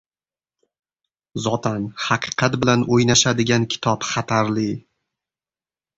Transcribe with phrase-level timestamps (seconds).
[1.43, 4.69] Zotan, haqiqat bilan o‘ynashadigan kitob xatarli.